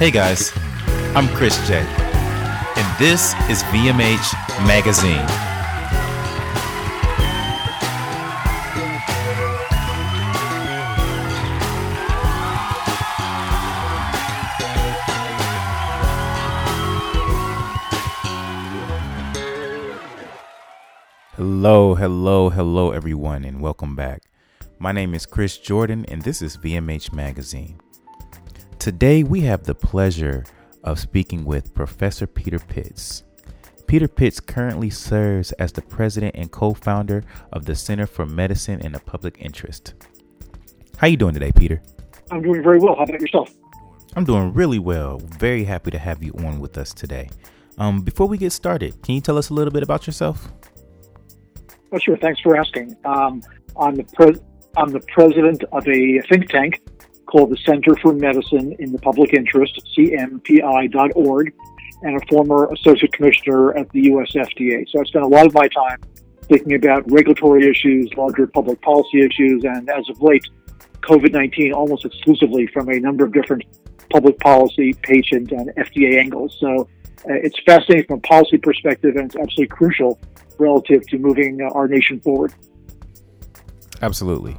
[0.00, 0.50] Hey guys,
[1.14, 4.32] I'm Chris J, and this is VMH
[4.66, 5.26] Magazine.
[21.36, 24.22] Hello, hello, hello, everyone, and welcome back.
[24.78, 27.78] My name is Chris Jordan, and this is VMH Magazine.
[28.80, 30.42] Today, we have the pleasure
[30.84, 33.24] of speaking with Professor Peter Pitts.
[33.86, 38.92] Peter Pitts currently serves as the president and co-founder of the Center for Medicine in
[38.92, 39.92] the Public Interest.
[40.96, 41.82] How are you doing today, Peter?
[42.30, 42.96] I'm doing very well.
[42.96, 43.54] How about yourself?
[44.16, 45.18] I'm doing really well.
[45.18, 47.28] Very happy to have you on with us today.
[47.76, 50.50] Um, before we get started, can you tell us a little bit about yourself?
[51.98, 52.16] Sure.
[52.16, 52.96] Thanks for asking.
[53.04, 53.42] Um,
[53.78, 54.40] I'm the pre-
[54.78, 56.80] I'm the president of a think tank
[57.30, 61.52] called the Center for Medicine in the Public Interest, CMPI.org,
[62.02, 64.88] and a former associate commissioner at the US FDA.
[64.90, 65.98] So I spent a lot of my time
[66.48, 70.44] thinking about regulatory issues, larger public policy issues, and as of late,
[71.02, 73.64] COVID 19 almost exclusively from a number of different
[74.10, 76.56] public policy, patient, and FDA angles.
[76.58, 76.88] So
[77.28, 80.18] uh, it's fascinating from a policy perspective, and it's absolutely crucial
[80.58, 82.52] relative to moving uh, our nation forward.
[84.02, 84.56] Absolutely.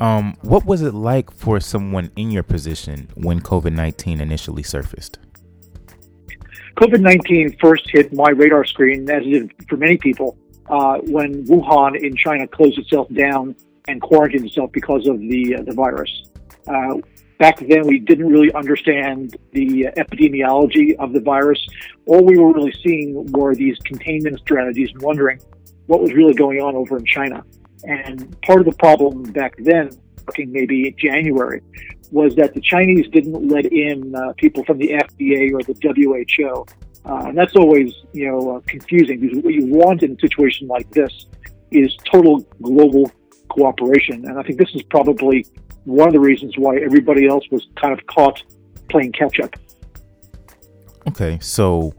[0.00, 5.18] Um, what was it like for someone in your position when COVID 19 initially surfaced?
[6.76, 10.38] COVID 19 first hit my radar screen, as it did for many people,
[10.70, 13.54] uh, when Wuhan in China closed itself down
[13.88, 16.30] and quarantined itself because of the, uh, the virus.
[16.66, 16.94] Uh,
[17.38, 21.58] back then, we didn't really understand the epidemiology of the virus.
[22.06, 25.40] All we were really seeing were these containment strategies and wondering
[25.86, 27.44] what was really going on over in China.
[27.84, 29.90] And part of the problem back then,
[30.38, 31.62] maybe January,
[32.10, 36.66] was that the Chinese didn't let in uh, people from the FDA or the WHO.
[37.04, 40.68] Uh, and that's always, you know, uh, confusing because what you want in a situation
[40.68, 41.26] like this
[41.70, 43.10] is total global
[43.48, 44.24] cooperation.
[44.26, 45.46] And I think this is probably
[45.84, 48.42] one of the reasons why everybody else was kind of caught
[48.88, 49.54] playing catch up.
[51.08, 51.94] Okay, so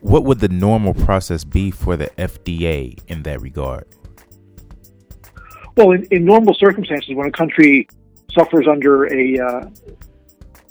[0.00, 3.86] what would the normal process be for the FDA in that regard?
[5.76, 7.88] Well, in, in normal circumstances, when a country
[8.30, 9.70] suffers under a uh,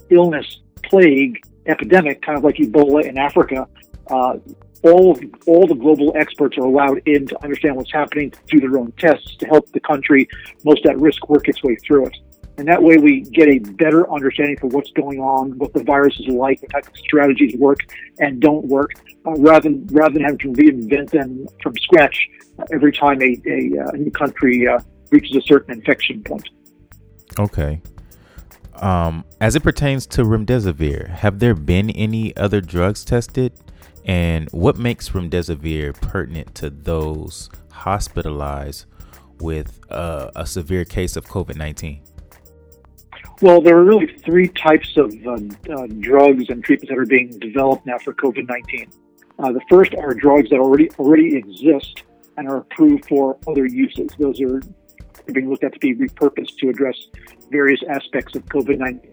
[0.09, 3.67] illness, plague, epidemic, kind of like Ebola in Africa,
[4.07, 4.37] uh,
[4.83, 8.59] all of, all the global experts are allowed in to understand what's happening, to do
[8.59, 10.27] their own tests to help the country
[10.63, 12.17] most at risk work its way through it.
[12.57, 16.19] And that way we get a better understanding for what's going on, what the virus
[16.19, 17.79] is like, what type of strategies work
[18.19, 18.91] and don't work,
[19.25, 22.27] uh, rather, than, rather than having to reinvent them from scratch
[22.59, 24.79] uh, every time a, a, uh, a new country uh,
[25.11, 26.47] reaches a certain infection point.
[27.39, 27.81] Okay.
[28.75, 33.53] Um, as it pertains to remdesivir, have there been any other drugs tested?
[34.05, 38.85] And what makes remdesivir pertinent to those hospitalized
[39.39, 42.01] with uh, a severe case of COVID 19?
[43.41, 45.33] Well, there are really three types of uh,
[45.73, 48.87] uh, drugs and treatments that are being developed now for COVID 19.
[49.39, 52.03] Uh, the first are drugs that already already exist
[52.37, 54.11] and are approved for other uses.
[54.19, 54.61] Those are
[55.33, 56.95] being looked at to be repurposed to address
[57.49, 59.11] various aspects of COVID 19.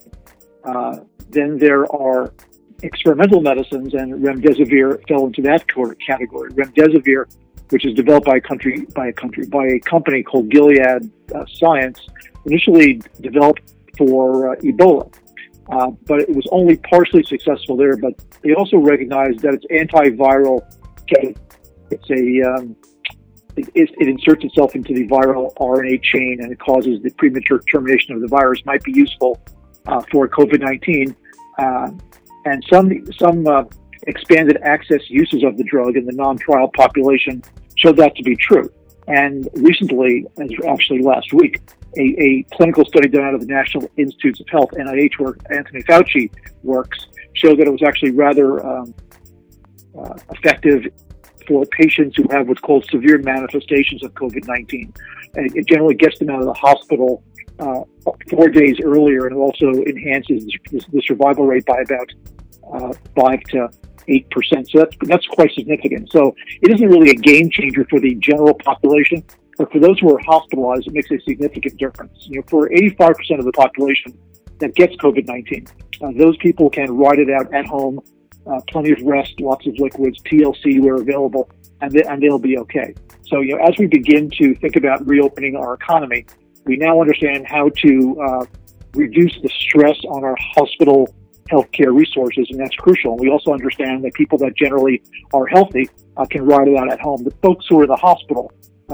[0.64, 0.96] Uh,
[1.30, 2.34] then there are
[2.82, 5.66] experimental medicines, and remdesivir fell into that
[6.06, 6.50] category.
[6.50, 7.24] Remdesivir,
[7.70, 11.44] which is developed by a country by a country by a company called Gilead uh,
[11.46, 12.06] Science,
[12.44, 15.12] initially developed for uh, Ebola.
[15.70, 17.96] Uh, but it was only partially successful there.
[17.96, 20.60] But they also recognized that it's antiviral.
[21.90, 22.76] It's a um,
[23.56, 28.14] it, it, inserts itself into the viral RNA chain and it causes the premature termination
[28.14, 28.64] of the virus.
[28.64, 29.40] Might be useful
[29.86, 31.14] uh, for COVID nineteen,
[31.58, 31.90] uh,
[32.44, 33.64] and some some uh,
[34.06, 37.42] expanded access uses of the drug in the non-trial population
[37.76, 38.70] showed that to be true.
[39.06, 40.26] And recently,
[40.66, 41.60] actually last week,
[41.98, 45.82] a, a, clinical study done out of the National Institutes of Health, NIH, where Anthony
[45.82, 46.30] Fauci
[46.62, 48.94] works, showed that it was actually rather um,
[49.98, 50.84] uh, effective
[51.46, 54.92] for patients who have what's called severe manifestations of COVID 19.
[55.34, 57.22] It generally gets them out of the hospital
[57.58, 57.82] uh,
[58.30, 62.08] four days earlier, and also enhances the survival rate by about
[62.72, 63.68] uh, five to
[64.08, 64.68] eight percent.
[64.70, 66.10] So that's that's quite significant.
[66.12, 69.24] So it isn't really a game changer for the general population,
[69.58, 72.12] but for those who are hospitalized, it makes a significant difference.
[72.20, 74.16] You know, for 85 percent of the population
[74.58, 75.66] that gets COVID 19,
[76.00, 78.00] uh, those people can ride it out at home.
[78.46, 81.50] Uh, plenty of rest, lots of liquids, TLC where available,
[81.82, 82.94] and, they, and they'll be okay.
[83.26, 86.24] So, you know, as we begin to think about reopening our economy,
[86.64, 88.46] we now understand how to uh,
[88.94, 91.14] reduce the stress on our hospital
[91.50, 93.12] healthcare resources, and that's crucial.
[93.12, 95.02] And we also understand that people that generally
[95.32, 97.24] are healthy uh, can ride it out at home.
[97.24, 98.52] The folks who are in the hospital,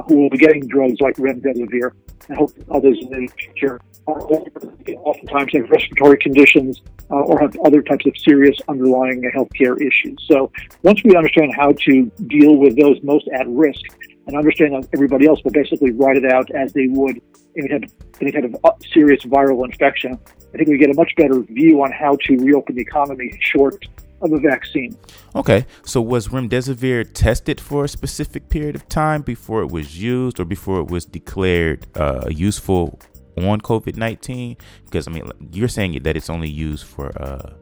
[0.08, 1.92] who will be getting drugs like remdesivir,
[2.28, 7.82] and hope others in the future, are oftentimes have respiratory conditions uh, or have other
[7.82, 10.16] types of serious underlying healthcare issues.
[10.28, 10.50] So
[10.82, 13.82] once we understand how to deal with those most at risk,
[14.26, 17.20] and understand that everybody else will basically write it out as they would
[17.56, 20.18] any kind of, any kind of uh, serious viral infection.
[20.52, 23.86] I think we get a much better view on how to reopen the economy short
[24.24, 24.96] of a vaccine.
[25.34, 30.40] Okay, so was remdesivir tested for a specific period of time before it was used
[30.40, 32.98] or before it was declared uh, useful
[33.36, 34.56] on COVID nineteen?
[34.84, 37.54] Because I mean, you're saying that it's only used for uh,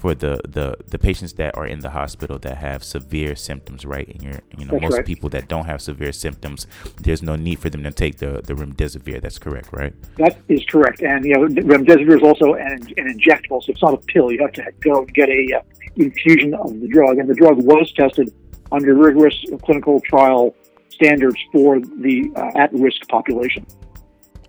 [0.00, 4.08] for the, the the patients that are in the hospital that have severe symptoms, right?
[4.08, 5.04] And you're you know That's most right.
[5.04, 6.66] people that don't have severe symptoms,
[6.96, 9.20] there's no need for them to take the the remdesivir.
[9.20, 9.92] That's correct, right?
[10.16, 11.02] That is correct.
[11.02, 11.42] And you know,
[11.74, 14.32] remdesivir is also an, an injectable, so it's not a pill.
[14.32, 15.60] You have to go and get a uh,
[15.96, 18.32] infusion of the drug, and the drug was tested
[18.72, 20.54] under rigorous clinical trial
[20.88, 23.66] standards for the uh, at-risk population.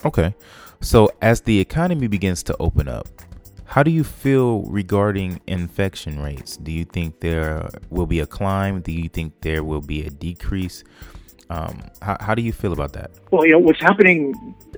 [0.05, 0.33] Okay.
[0.79, 3.07] So as the economy begins to open up,
[3.71, 6.57] how do you feel regarding infection rates?
[6.57, 8.81] Do you think there will be a climb?
[8.81, 10.83] Do you think there will be a decrease?
[11.49, 13.11] Um, how, how do you feel about that?
[13.31, 14.33] Well, you know, what's happening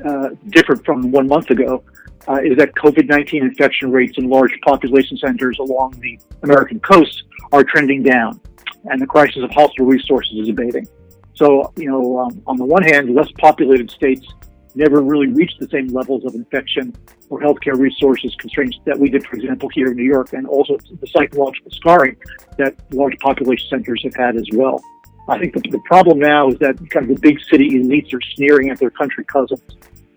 [0.06, 1.84] uh, different from one month ago
[2.28, 7.24] uh, is that COVID 19 infection rates in large population centers along the American coast
[7.52, 8.40] are trending down,
[8.86, 10.88] and the crisis of hospital resources is abating.
[11.34, 14.28] So, you know, um, on the one hand, less populated states
[14.76, 16.96] never really reached the same levels of infection
[17.30, 20.78] or healthcare resources constraints that we did, for example, here in New York, and also
[21.00, 22.16] the psychological scarring
[22.58, 24.82] that large population centers have had as well.
[25.28, 28.22] I think the, the problem now is that kind of the big city elites are
[28.36, 29.62] sneering at their country cousins,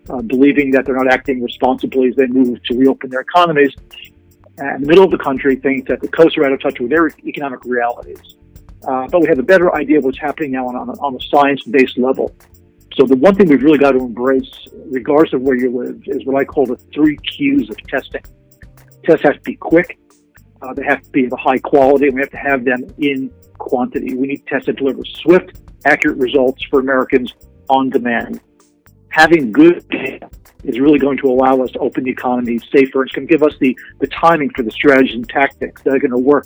[0.09, 3.73] uh, believing that they're not acting responsibly as they move to reopen their economies.
[4.57, 6.89] And the middle of the country thinks that the coasts are out of touch with
[6.89, 8.19] their economic realities.
[8.87, 11.21] Uh, but we have a better idea of what's happening now on, on, on a
[11.29, 12.35] science-based level.
[12.97, 14.49] So the one thing we've really got to embrace,
[14.89, 18.23] regardless of where you live, is what I call the three Qs of testing.
[19.05, 19.99] Tests have to be quick,
[20.63, 22.83] uh, they have to be of a high quality, and we have to have them
[22.97, 24.15] in quantity.
[24.15, 27.35] We need tests that deliver swift, accurate results for Americans
[27.69, 28.41] on demand.
[29.09, 29.85] Having good
[30.63, 33.03] is really going to allow us to open the economy safer.
[33.03, 35.99] It's going to give us the, the timing for the strategies and tactics that are
[35.99, 36.45] going to work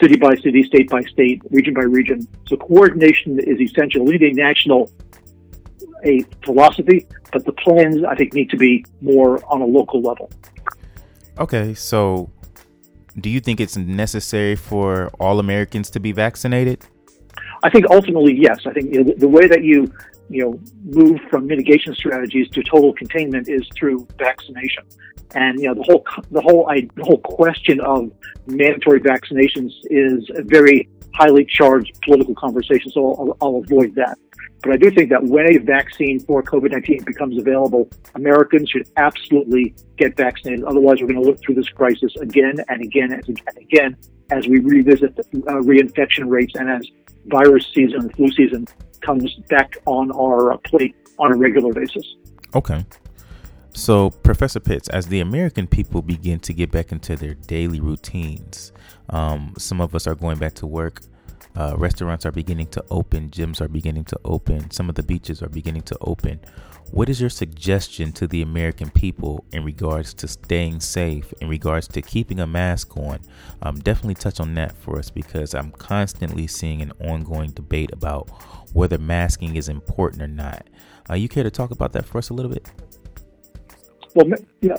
[0.00, 2.26] city by city, state by state, region by region.
[2.46, 4.04] So coordination is essential.
[4.04, 4.90] We need a national
[6.04, 10.30] a philosophy, but the plans I think need to be more on a local level.
[11.38, 12.30] Okay, so
[13.20, 16.86] do you think it's necessary for all Americans to be vaccinated?
[17.62, 18.60] I think ultimately, yes.
[18.66, 19.92] I think you know, the, the way that you
[20.28, 24.84] you know move from mitigation strategies to total containment is through vaccination.
[25.34, 28.12] And you know the whole the whole I, the whole question of
[28.46, 32.90] mandatory vaccinations is a very highly charged political conversation.
[32.90, 34.18] So I'll, I'll avoid that.
[34.62, 38.88] But I do think that when a vaccine for COVID 19 becomes available, Americans should
[38.96, 40.64] absolutely get vaccinated.
[40.64, 43.96] Otherwise, we're going to look through this crisis again and again and again
[44.30, 45.22] as we revisit uh,
[45.62, 46.88] reinfection rates and as
[47.26, 48.66] virus season flu season
[49.00, 52.14] comes back on our uh, plate on a regular basis.
[52.54, 52.84] Okay.
[53.72, 58.72] So, Professor Pitts, as the American people begin to get back into their daily routines,
[59.10, 61.02] um, some of us are going back to work.
[61.56, 65.42] Uh, restaurants are beginning to open, gyms are beginning to open, some of the beaches
[65.42, 66.38] are beginning to open.
[66.92, 71.88] What is your suggestion to the American people in regards to staying safe, in regards
[71.88, 73.20] to keeping a mask on?
[73.62, 78.28] Um, definitely touch on that for us because I'm constantly seeing an ongoing debate about
[78.72, 80.68] whether masking is important or not.
[81.08, 82.70] Uh, you care to talk about that for us a little bit?
[84.14, 84.26] Well,
[84.60, 84.76] yeah,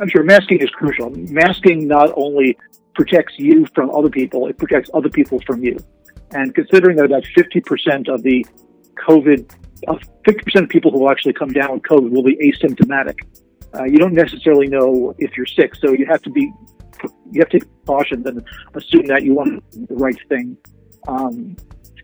[0.00, 1.10] I'm sure masking is crucial.
[1.10, 2.56] Masking not only
[2.98, 5.78] protects you from other people, it protects other people from you.
[6.32, 8.44] And considering that about 50% of the
[9.06, 9.40] COVID,
[9.86, 9.94] uh,
[10.26, 13.18] 50% of people who will actually come down with COVID will be asymptomatic,
[13.76, 15.76] uh, you don't necessarily know if you're sick.
[15.76, 16.52] So you have to be,
[17.30, 20.56] you have to take precautions and assume that you want the right thing.
[21.06, 21.56] Um,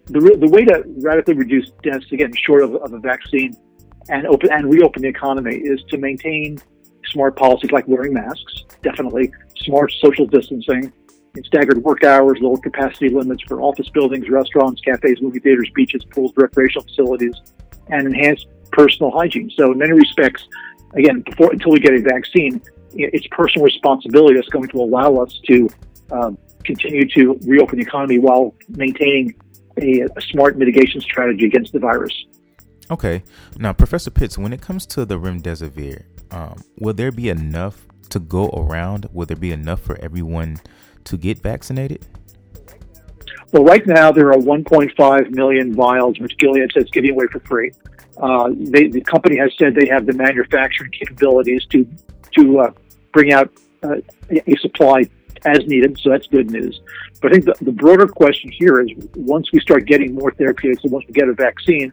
[0.06, 3.52] the, the way to radically reduce deaths, again, short of, of a vaccine,
[4.08, 6.58] and open and reopen the economy is to maintain
[7.06, 9.32] smart policies like wearing masks, definitely
[9.64, 10.92] smart social distancing,
[11.34, 16.04] and staggered work hours, lower capacity limits for office buildings, restaurants, cafes, movie theaters, beaches,
[16.10, 17.34] pools, recreational facilities,
[17.88, 19.50] and enhanced personal hygiene.
[19.56, 20.46] So, in many respects,
[20.94, 25.40] again, before until we get a vaccine, it's personal responsibility that's going to allow us
[25.48, 25.68] to
[26.12, 29.34] um, continue to reopen the economy while maintaining
[29.80, 32.12] a, a smart mitigation strategy against the virus.
[32.90, 33.22] Okay.
[33.58, 38.18] Now, Professor Pitts, when it comes to the remdesivir, um, will there be enough to
[38.18, 39.08] go around?
[39.12, 40.60] Will there be enough for everyone
[41.04, 42.06] to get vaccinated?
[43.52, 47.70] Well, right now there are 1.5 million vials, which Gilead says giving away for free.
[48.16, 51.86] Uh, they, the company has said they have the manufacturing capabilities to
[52.32, 52.70] to uh,
[53.12, 53.50] bring out
[53.84, 53.96] uh,
[54.30, 55.04] a supply
[55.44, 56.80] as needed, so that's good news.
[57.20, 60.82] But I think the, the broader question here is once we start getting more therapeutics
[60.82, 61.92] and once we get a vaccine,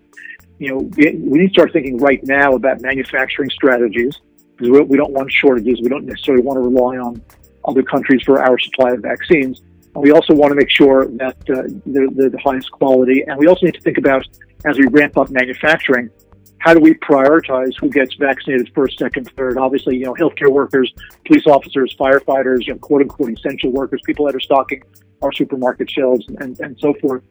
[0.61, 4.21] you know, we, need to start thinking right now about manufacturing strategies
[4.55, 5.81] because we, we don't want shortages.
[5.81, 7.19] We don't necessarily want to rely on
[7.65, 9.63] other countries for our supply of vaccines.
[9.95, 13.23] And we also want to make sure that uh, they're, they're the highest quality.
[13.25, 14.23] And we also need to think about,
[14.63, 16.11] as we ramp up manufacturing,
[16.59, 19.57] how do we prioritize who gets vaccinated first, second, third?
[19.57, 20.93] Obviously, you know, healthcare workers,
[21.25, 24.83] police officers, firefighters, you know, quote unquote essential workers, people that are stocking
[25.23, 27.23] our supermarket shelves and, and so forth,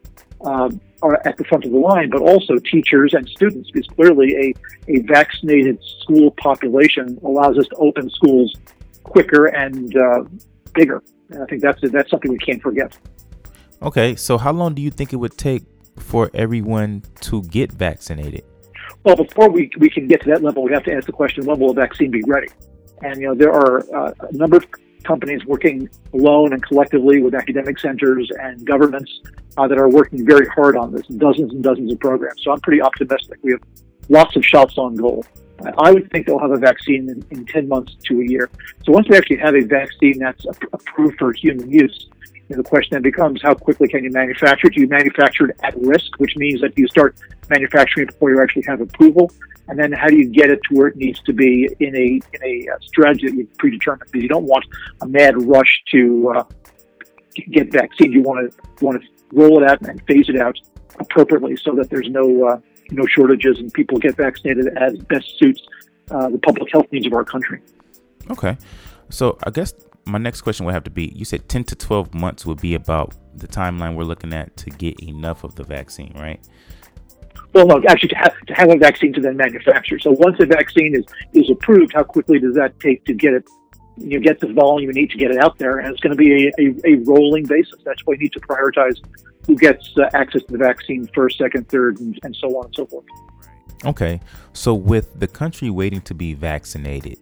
[0.45, 4.53] um, are at the front of the line, but also teachers and students, because clearly
[4.87, 8.55] a, a vaccinated school population allows us to open schools
[9.03, 10.23] quicker and uh,
[10.73, 11.01] bigger.
[11.29, 12.97] And I think that's that's something we can't forget.
[13.81, 15.63] Okay, so how long do you think it would take
[15.97, 18.43] for everyone to get vaccinated?
[19.03, 21.45] Well, before we, we can get to that level, we have to ask the question:
[21.45, 22.49] When will a vaccine be ready?
[23.01, 24.65] And you know, there are uh, a number of
[25.03, 29.11] companies working alone and collectively with academic centers and governments
[29.57, 32.41] uh, that are working very hard on this, dozens and dozens of programs.
[32.43, 33.39] So I'm pretty optimistic.
[33.41, 33.61] We have
[34.09, 35.25] lots of shots on goal.
[35.77, 38.49] I would think they'll have a vaccine in, in 10 months to a year.
[38.83, 42.09] So once we actually have a vaccine that's approved for human use,
[42.49, 44.73] the question then becomes how quickly can you manufacture it?
[44.73, 47.15] Do you manufacture it at risk, which means that you start
[47.49, 49.31] manufacturing before you actually have approval?
[49.71, 52.19] And then how do you get it to where it needs to be in a
[52.33, 54.05] in a uh, strategy that you predetermine?
[54.11, 54.65] Because you don't want
[54.99, 56.43] a mad rush to uh,
[57.51, 58.11] get vaccine.
[58.11, 60.59] You want to want to roll it out and phase it out
[60.99, 62.59] appropriately so that there's no uh,
[62.91, 65.61] no shortages and people get vaccinated as best suits
[66.11, 67.61] uh, the public health needs of our country.
[68.29, 68.57] Okay,
[69.09, 69.73] so I guess
[70.05, 72.75] my next question would have to be: You said ten to twelve months would be
[72.75, 76.45] about the timeline we're looking at to get enough of the vaccine, right?
[77.53, 79.99] Well, no, actually, to have, to have a vaccine to then manufacture.
[79.99, 83.43] So once a vaccine is is approved, how quickly does that take to get it?
[83.97, 86.15] You know, get the volume you need to get it out there, and it's going
[86.15, 87.75] to be a, a, a rolling basis.
[87.83, 88.97] That's why you need to prioritize
[89.45, 92.75] who gets uh, access to the vaccine first, second, third, and, and so on and
[92.75, 93.05] so forth.
[93.83, 94.21] Okay,
[94.53, 97.17] so with the country waiting to be vaccinated,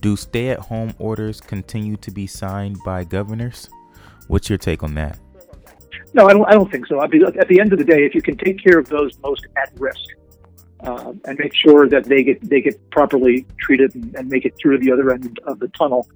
[0.00, 3.70] do stay at home orders continue to be signed by governors?
[4.28, 5.18] What's your take on that?
[6.12, 7.00] No, I don't, I don't think so.
[7.00, 9.16] I mean, at the end of the day, if you can take care of those
[9.22, 10.00] most at risk
[10.80, 14.54] uh, and make sure that they get they get properly treated and, and make it
[14.60, 16.08] through the other end of the tunnel,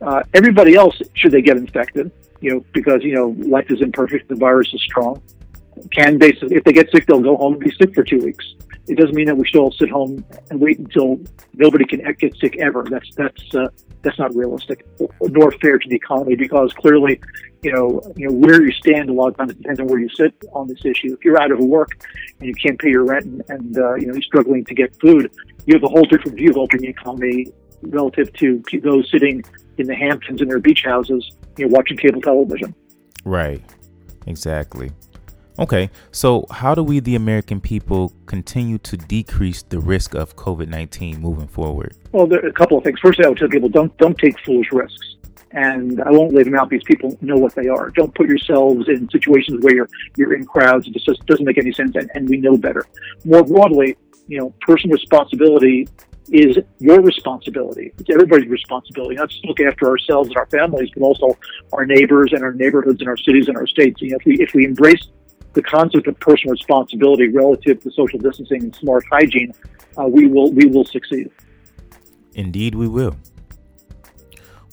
[0.00, 4.28] uh, everybody else, should they get infected, you know, because, you know, life is imperfect,
[4.28, 5.22] the virus is strong,
[5.90, 8.54] can basically, if they get sick, they'll go home and be sick for two weeks.
[8.88, 11.20] It doesn't mean that we should all sit home and wait until
[11.54, 12.84] nobody can get sick ever.
[12.90, 13.68] That's, that's, uh,
[14.02, 14.86] that's not realistic
[15.20, 17.20] nor fair to the economy because clearly,
[17.62, 20.08] you know, you know where you stand a lot of times depends on where you
[20.10, 21.12] sit on this issue.
[21.12, 22.04] If you're out of work
[22.38, 24.94] and you can't pay your rent and, and uh, you know you're struggling to get
[25.00, 25.30] food,
[25.66, 27.46] you have a whole different view of opening the economy
[27.82, 29.42] relative to those sitting
[29.78, 32.74] in the Hamptons in their beach houses, you know, watching cable television.
[33.24, 33.62] Right.
[34.26, 34.90] Exactly.
[35.58, 40.68] Okay, so how do we, the American people, continue to decrease the risk of COVID
[40.68, 41.94] nineteen moving forward?
[42.12, 42.98] Well, there are a couple of things.
[43.00, 45.16] First, I would tell people don't don't take foolish risks,
[45.50, 47.90] and I won't lay them out because people know what they are.
[47.90, 50.88] Don't put yourselves in situations where you're you're in crowds.
[50.88, 52.86] It just doesn't make any sense, and, and we know better.
[53.26, 53.96] More broadly,
[54.28, 55.86] you know, personal responsibility
[56.30, 57.92] is your responsibility.
[57.98, 61.36] It's everybody's responsibility, not just look after ourselves and our families, but also
[61.74, 64.00] our neighbors and our neighborhoods and our cities and our states.
[64.00, 65.08] You know, if we if we embrace
[65.54, 69.52] the concept of personal responsibility relative to social distancing and smart hygiene,
[69.98, 71.30] uh, we will we will succeed.
[72.34, 73.16] Indeed, we will.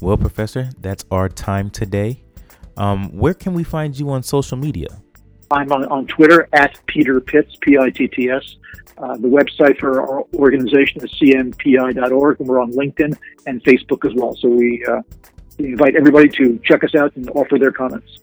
[0.02, 2.24] Well, Professor, that's our time today.
[2.78, 4.88] Um, where can we find you on social media?
[5.52, 8.56] I'm on, on Twitter at Peter Pitts, P I T T S.
[8.98, 13.18] Uh, the website for our organization is cmpi.org, and we're on LinkedIn
[13.48, 14.36] and Facebook as well.
[14.36, 15.02] So we, uh,
[15.58, 18.20] we invite everybody to check us out and offer their comments.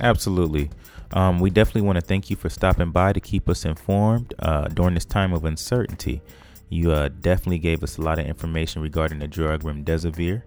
[0.00, 0.70] Absolutely.
[1.12, 4.68] Um, we definitely want to thank you for stopping by to keep us informed uh,
[4.68, 6.20] during this time of uncertainty.
[6.68, 10.42] You uh, definitely gave us a lot of information regarding the drug remdesivir,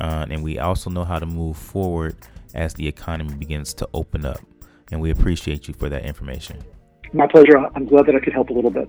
[0.00, 2.16] uh, and we also know how to move forward
[2.54, 4.40] as the economy begins to open up.
[4.90, 6.62] And we appreciate you for that information.
[7.12, 7.58] My pleasure.
[7.74, 8.88] I'm glad that I could help a little bit.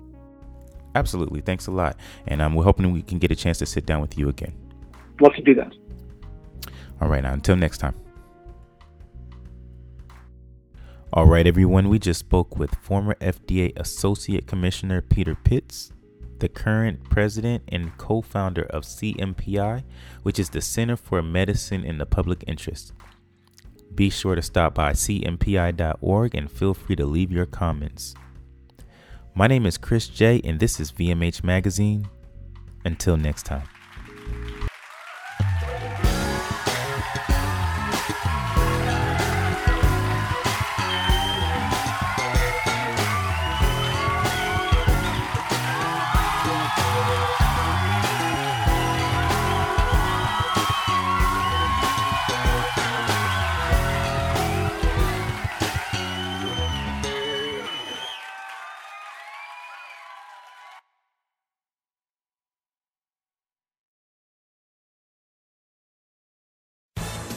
[0.96, 1.42] Absolutely.
[1.42, 1.98] Thanks a lot.
[2.28, 4.54] And um, we're hoping we can get a chance to sit down with you again.
[5.22, 5.74] Love to do that.
[7.02, 7.24] All right.
[7.24, 7.96] Now, until next time.
[11.12, 11.90] All right, everyone.
[11.90, 15.92] We just spoke with former FDA Associate Commissioner Peter Pitts,
[16.38, 19.84] the current president and co founder of CMPI,
[20.22, 22.94] which is the Center for Medicine in the Public Interest.
[23.96, 28.14] Be sure to stop by cmpi.org and feel free to leave your comments.
[29.34, 32.08] My name is Chris J, and this is VMH Magazine.
[32.86, 33.68] Until next time.